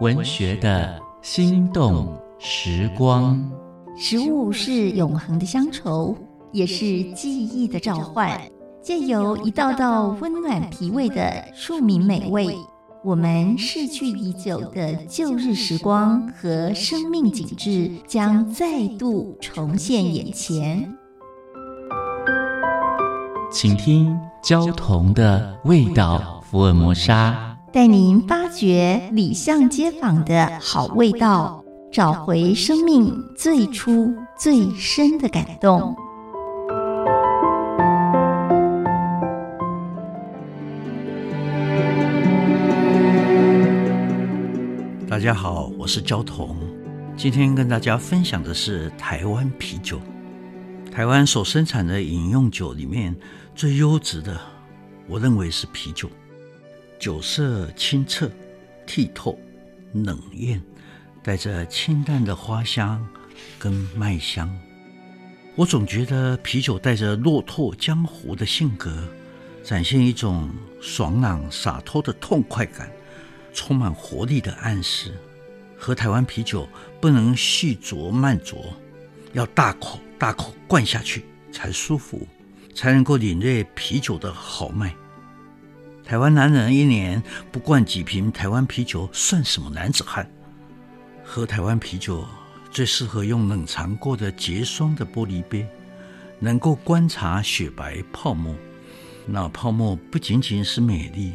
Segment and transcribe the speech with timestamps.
[0.00, 3.42] 文学的心动时光。
[3.96, 6.14] 食物是永恒的乡愁，
[6.52, 8.38] 也是记忆的召唤。
[8.82, 12.54] 借由一道道温暖脾胃的庶民美味，
[13.02, 20.94] 我们逝去已久的旧日时光和生命景致将再度重现眼前。
[23.50, 31.62] 请听焦桐的味道福尔摩沙，带您发掘里巷街坊的好味道，
[31.92, 35.94] 找回生命最初最深的感动。
[45.06, 46.56] 大家好，我是焦桐，
[47.14, 50.00] 今天跟大家分享的是台湾啤酒。
[50.90, 53.14] 台湾所生产的饮用酒里面
[53.54, 54.40] 最优质的，
[55.06, 56.08] 我认为是啤酒。
[56.98, 58.30] 酒色清澈、
[58.86, 59.38] 剔透、
[59.92, 60.62] 冷艳，
[61.22, 63.06] 带着清淡的花香
[63.58, 64.50] 跟麦香。
[65.54, 69.08] 我总觉得啤酒带着落拓江湖的性格，
[69.62, 72.90] 展现一种爽朗洒脱的痛快感。
[73.54, 75.14] 充满活力的暗示，
[75.78, 76.68] 喝台湾啤酒
[77.00, 78.58] 不能细酌慢酌，
[79.32, 82.28] 要大口大口灌下去才舒服，
[82.74, 84.94] 才能够领略啤酒的豪迈。
[86.06, 90.24] 台湾男人一年不灌几瓶台湾啤酒算什么男子汉？
[91.24, 92.24] 喝台湾啤酒
[92.70, 95.66] 最适合用冷藏过的结霜的玻璃杯，
[96.38, 98.54] 能够观察雪白泡沫，
[99.26, 101.34] 那泡沫不仅仅是美丽。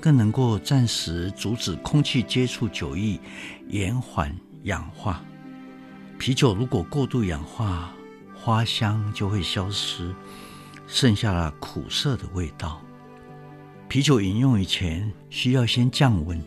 [0.00, 3.20] 更能够暂时阻止空气接触酒液，
[3.68, 5.22] 延缓氧化。
[6.18, 7.92] 啤酒如果过度氧化，
[8.34, 10.12] 花香就会消失，
[10.86, 12.80] 剩下了苦涩的味道。
[13.88, 16.38] 啤酒饮用以前需要先降温，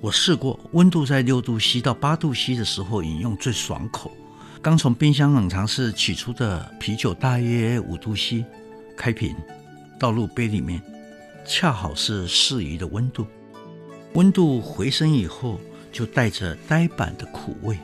[0.00, 4.12] 我试过，温度在六度 C 到八度 C 的时候饮用最爽口。
[4.62, 8.44] 刚从冰箱冷藏室取出的啤酒大约五度 C，
[8.96, 9.34] 开瓶，
[9.98, 10.80] 倒入杯里面。
[11.44, 13.26] 恰好是适宜的温度，
[14.12, 15.58] 温度回升以后，
[15.90, 17.76] 就带着呆板的苦味，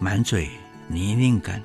[0.00, 0.48] 满嘴
[0.88, 1.62] 泥泞感。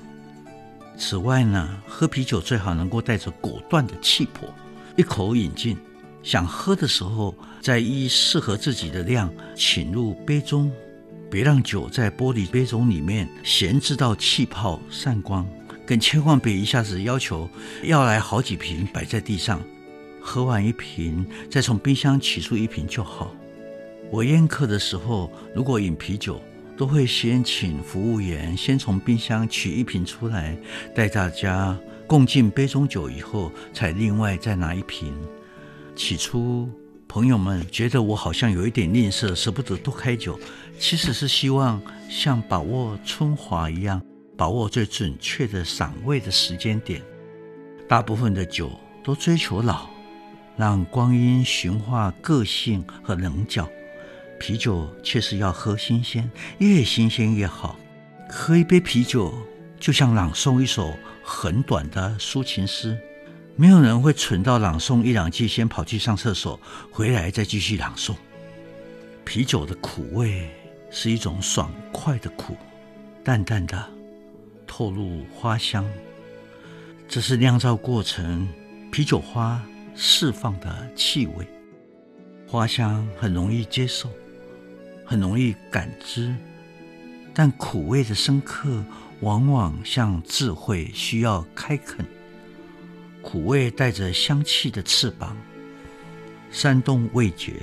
[0.96, 4.48] 此外呢，喝啤酒最好能够带着果断的气魄，
[4.96, 5.76] 一口饮尽。
[6.22, 10.70] 想喝的时候，再依适合自己的量请入杯中，
[11.30, 15.46] 别让酒在玻璃杯中里面闲置到气泡散光，
[15.84, 17.48] 更千万别一下子要求
[17.82, 19.60] 要来好几瓶摆在地上。
[20.20, 23.34] 喝完一瓶，再从冰箱取出一瓶就好。
[24.08, 26.40] 我宴客的时候，如果饮啤酒，
[26.76, 30.56] 都会先请服务员先从冰箱取一瓶出来，
[30.94, 35.12] 带大家共进杯中酒以后，才另外再拿一瓶。
[35.94, 36.68] 起初，
[37.06, 40.38] 朋友们觉得我好像有一点吝啬，舍不得多开酒，
[40.78, 44.02] 其实是希望像把握春华一样，
[44.36, 47.02] 把握最准确的赏味的时间点。
[47.88, 48.70] 大部分的酒
[49.04, 49.90] 都追求老。
[50.54, 53.66] 让光阴驯化个性和棱角，
[54.38, 57.74] 啤酒确实要喝新鲜，越新鲜越好。
[58.28, 59.32] 喝一杯啤酒，
[59.80, 60.92] 就像朗诵一首
[61.24, 62.98] 很短的抒情诗，
[63.56, 66.58] 没有人会蠢到朗诵一两句，先跑去上厕所，
[66.90, 68.14] 回来再继续朗诵。
[69.24, 70.50] 啤酒的苦味
[70.90, 72.56] 是一种爽快的苦，
[73.22, 73.88] 淡淡的，
[74.66, 75.84] 透露花香。
[77.08, 78.48] 这是酿造过程，
[78.90, 79.62] 啤酒花。
[79.94, 81.46] 释放的气味，
[82.48, 84.08] 花香很容易接受，
[85.04, 86.34] 很容易感知，
[87.34, 88.82] 但苦味的深刻
[89.20, 92.06] 往往像智慧，需要开垦。
[93.22, 95.36] 苦味带着香气的翅膀，
[96.50, 97.54] 煽动味觉，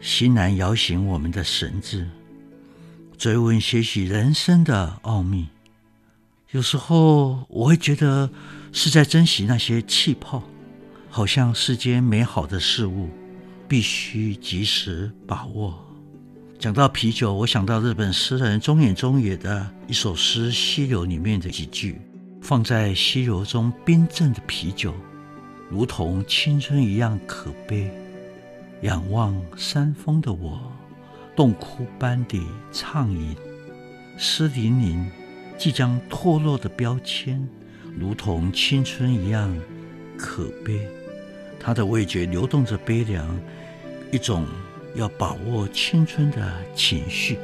[0.00, 2.06] 欣然摇醒我们的神智，
[3.16, 5.48] 追问些许人生的奥秘。
[6.50, 8.28] 有时候我会觉得
[8.72, 10.42] 是在珍惜那些气泡。
[11.14, 13.10] 好像世间美好的事物，
[13.68, 15.78] 必须及时把握。
[16.58, 22.00] 讲到啤酒，我想到日本诗人中野中野的一首诗《溪流》里面的几句：
[22.42, 24.92] 放在溪流中冰镇的啤酒，
[25.70, 27.88] 如同青春一样可悲。
[28.80, 30.60] 仰望山峰的我，
[31.36, 32.42] 洞窟般的
[32.72, 33.36] 畅饮，
[34.18, 35.08] 湿淋淋
[35.56, 37.48] 即将脱落的标签，
[37.96, 39.56] 如同青春一样
[40.18, 40.80] 可悲。
[41.60, 43.38] 他的味觉流动着悲凉，
[44.10, 44.44] 一种
[44.96, 47.38] 要把握青春的情绪。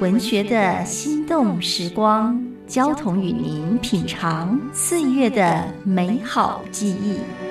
[0.00, 7.49] 文学的心动时光，交同与您品尝岁月的美好记忆。